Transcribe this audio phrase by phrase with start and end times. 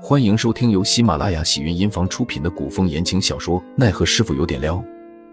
[0.00, 4.76] 欢迎收听由喜马拉雅喜云音房出品的古风言情小说《奈何师傅有点撩》，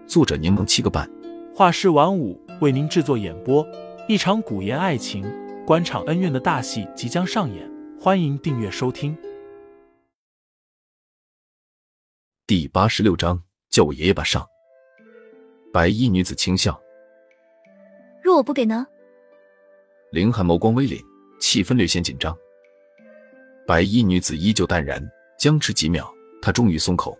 [0.08, 1.08] 作者柠檬七个半，
[1.54, 3.64] 画师晚舞为您制作演播。
[4.08, 5.24] 一场古言爱情、
[5.64, 9.16] 官场恩怨的大戏即将上演，欢迎订阅收听。
[12.44, 13.40] 第八十六章，
[13.70, 14.44] 叫我爷爷吧上。
[15.72, 16.78] 白衣女子轻笑
[18.20, 18.84] ：“若我不给呢？”
[20.10, 21.00] 凌寒眸光微凛，
[21.38, 22.36] 气氛略显紧张。
[23.66, 25.04] 白衣女子依旧淡然，
[25.36, 26.08] 僵持几秒，
[26.40, 27.18] 她终于松口：“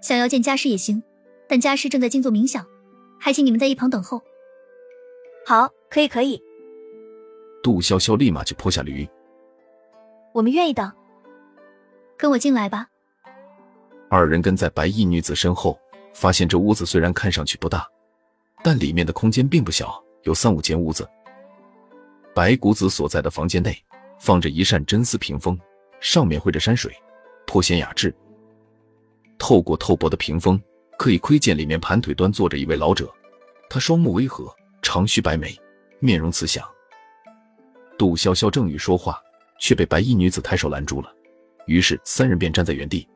[0.00, 1.02] 想要见家师也行，
[1.48, 2.64] 但家师正在静坐冥想，
[3.18, 4.22] 还请你们在一旁等候。”
[5.44, 6.40] 好，可以，可以。
[7.60, 9.08] 杜潇潇立马就泼下驴
[10.32, 10.92] ：“我们愿意等，
[12.16, 12.86] 跟我进来吧。”
[14.08, 15.76] 二人跟在白衣女子身后，
[16.14, 17.84] 发现这屋子虽然看上去不大，
[18.62, 21.08] 但里面的空间并不小，有三五间屋子。
[22.32, 23.76] 白骨子所在的房间内。
[24.18, 25.58] 放着一扇真丝屏风，
[26.00, 26.92] 上面绘着山水，
[27.46, 28.14] 颇显雅致。
[29.38, 30.60] 透过透薄的屏风，
[30.98, 33.12] 可以窥见里面盘腿端坐着一位老者，
[33.68, 34.50] 他双目微合，
[34.82, 35.54] 长须白眉，
[36.00, 36.66] 面容慈祥。
[37.98, 39.20] 杜潇潇正欲说话，
[39.58, 41.14] 却被白衣女子抬手拦住了，
[41.66, 43.06] 于是三人便站在原地。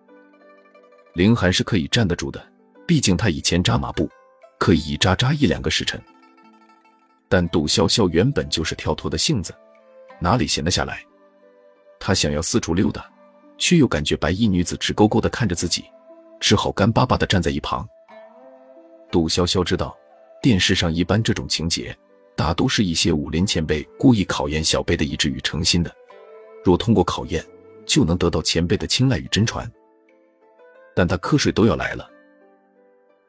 [1.14, 2.40] 凌寒是可以站得住的，
[2.86, 4.08] 毕竟他以前扎马步，
[4.58, 6.00] 可以一扎扎一两个时辰。
[7.28, 9.54] 但杜潇潇原本就是跳脱的性子。
[10.20, 11.02] 哪里闲得下来？
[11.98, 13.10] 他想要四处溜达，
[13.58, 15.84] 却又感觉白衣女子直勾勾的看着自己，
[16.38, 17.86] 只好干巴巴的站在一旁。
[19.10, 19.96] 杜潇潇知道，
[20.40, 21.96] 电视上一般这种情节，
[22.36, 25.94] 大都是一些武林前辈故意考验小辈的意志与诚心的，
[26.64, 27.44] 若通过考验，
[27.84, 29.70] 就能得到前辈的青睐与真传。
[30.94, 32.08] 但他瞌睡都要来了。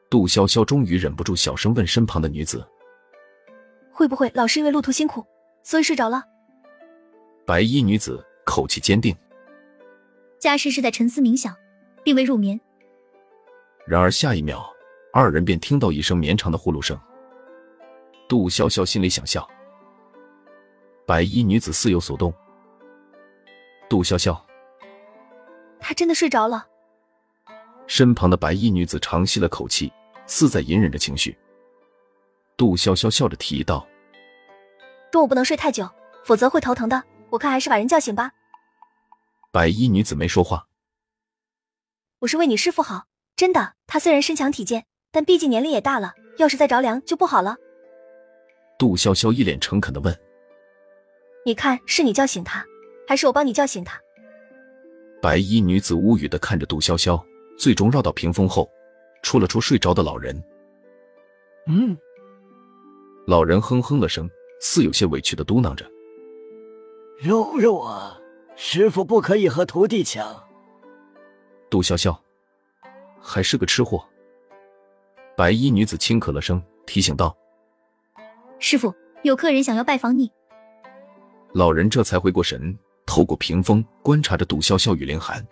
[0.08, 2.66] 杜潇潇终于忍不住小声问身旁的女子
[3.92, 5.26] ：“会不会老是因为路途辛苦，
[5.62, 6.22] 所以睡着了？”
[7.52, 9.14] 白衣女子口气坚定
[10.40, 11.54] ：“家师是在沉思冥想，
[12.02, 12.58] 并未入眠。”
[13.86, 14.66] 然而下一秒，
[15.12, 16.98] 二人便听到一声绵长的呼噜声。
[18.26, 19.46] 杜潇潇心里想笑，
[21.04, 22.32] 白衣女子似有所动。
[23.86, 24.34] 杜潇潇，
[25.78, 26.66] 她真的睡着了。
[27.86, 29.92] 身旁的白衣女子长吸了口气，
[30.26, 31.36] 似在隐忍着情绪。
[32.56, 33.86] 杜潇潇笑着提议道
[35.12, 35.86] ：“中午不能睡太久，
[36.24, 38.30] 否则会头疼的。”我看还是把人叫醒吧。
[39.50, 40.66] 白衣女子没说话。
[42.20, 43.06] 我是为你师父好，
[43.36, 43.72] 真的。
[43.86, 47.56] 他虽然身强体健，但毕竟年龄也大了，要是再着凉就不好了。
[48.78, 50.14] 杜潇潇一脸诚恳的问
[51.46, 52.64] ：“你看，是你叫醒他，
[53.08, 53.98] 还是我帮你叫醒他？”
[55.22, 57.22] 白衣女子无语的看着杜潇潇，
[57.58, 58.70] 最终绕到屏风后，
[59.22, 60.36] 戳了戳睡着的老人。
[61.66, 61.96] 嗯。
[63.26, 64.28] 老人哼哼了声，
[64.60, 65.90] 似有些委屈的嘟囔着。
[67.20, 68.18] 肉肉啊，
[68.56, 70.44] 师傅不可以和徒弟抢。
[71.70, 72.16] 杜潇潇，
[73.20, 74.04] 还是个吃货。
[75.36, 77.36] 白衣女子轻咳了声，提醒道
[78.58, 78.92] ：“师傅，
[79.22, 80.30] 有客人想要拜访你。”
[81.54, 85.46] 老人这才回过神，透过屏风观察着杜潇潇与凌寒。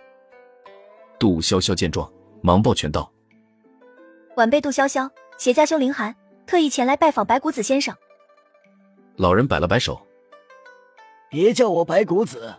[1.19, 2.11] 杜潇潇见状，
[2.43, 3.11] 忙抱拳道
[4.37, 6.15] ：“晚辈杜潇潇，携家兄凌寒，
[6.47, 7.95] 特意前来拜访白骨子先生。”
[9.17, 10.01] 老人摆了摆手。
[11.31, 12.57] 别叫我白骨子，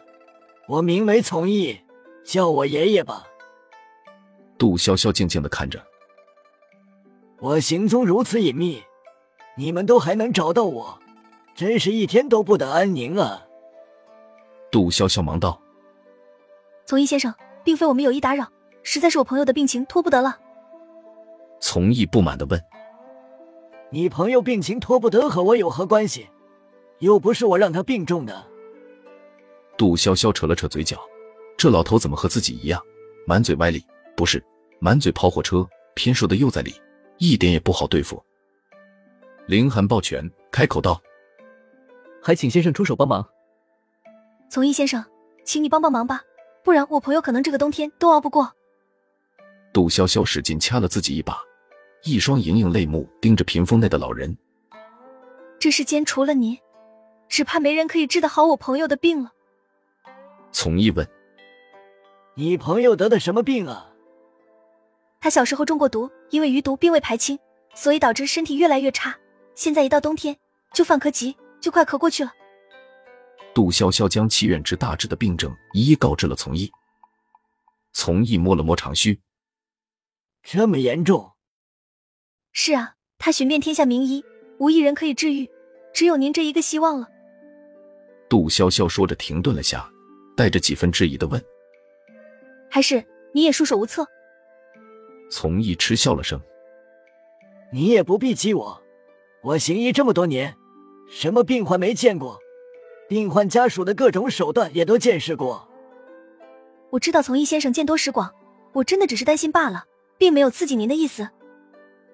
[0.65, 1.81] 我名为从义，
[2.23, 3.27] 叫我爷爷吧。
[4.57, 5.83] 杜潇潇静静的看着，
[7.39, 8.81] 我行踪如此隐秘，
[9.57, 10.97] 你们都还能找到我，
[11.53, 13.45] 真是一天都不得安宁啊！
[14.71, 15.61] 杜潇潇忙道
[16.87, 18.47] ：“从义先生，并非我们有意打扰，
[18.83, 20.39] 实在是我朋友的病情拖不得了。”
[21.59, 22.63] 从义不满的问
[23.91, 26.29] ：“你朋友病情拖不得和我有何关系？
[26.99, 28.47] 又不是我让他病重的。”
[29.77, 30.99] 杜潇潇扯了扯嘴角，
[31.57, 32.81] 这老头怎么和自己一样，
[33.25, 33.83] 满嘴歪理？
[34.15, 34.43] 不是，
[34.79, 36.73] 满嘴跑火车，偏说的又在理，
[37.17, 38.23] 一点也不好对付。
[39.47, 41.01] 凌寒抱拳开口道
[42.21, 43.27] ：“还请先生出手帮忙。”
[44.49, 45.03] 从义先生，
[45.43, 46.21] 请你帮帮忙吧，
[46.63, 48.53] 不然我朋友可能这个冬天都熬不过。
[49.73, 51.39] 杜潇潇使劲掐了自己一把，
[52.03, 54.37] 一双盈盈泪目盯着屏风内的老人。
[55.57, 56.57] 这世间除了您，
[57.29, 59.31] 只怕没人可以治得好我朋友的病了。
[60.51, 61.07] 从义问
[62.35, 63.93] ：“你朋友得的什么病啊？”
[65.19, 67.37] 他小时候中过毒，因为余毒并未排清，
[67.75, 69.15] 所以导致身体越来越差。
[69.55, 70.35] 现在一到冬天
[70.73, 72.33] 就犯咳疾，就快咳过去了。
[73.53, 76.71] 杜潇潇将其远至大致的病症一一告知了从义。
[77.93, 79.19] 从义摸了摸长须
[80.41, 81.33] ：“这么严重
[82.53, 84.23] ？”“是啊，他寻遍天下名医，
[84.57, 85.49] 无一人可以治愈，
[85.93, 87.07] 只有您这一个希望了。”
[88.29, 89.87] 杜潇潇说着，停顿了下。
[90.41, 91.39] 带着几分质疑的问
[92.67, 94.07] ：“还是你也束手无策？
[95.29, 96.41] 从义嗤笑了声
[97.71, 98.81] ：“你也不必激我，
[99.43, 100.55] 我行医这么多年，
[101.11, 102.39] 什么病患没见过？
[103.07, 105.69] 病患家属的各种手段也都见识过。
[106.89, 108.33] 我知道从义先生见多识广，
[108.73, 109.85] 我真的只是担心罢了，
[110.17, 111.29] 并没有刺激您的意思。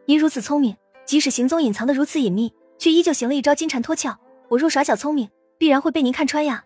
[0.03, 0.75] 您如此聪明，
[1.05, 4.19] 即使行踪隐藏的如此隐秘，却依旧行了一招金蝉脱壳。
[4.49, 6.65] 我若耍小聪明，必然会被您看穿呀。”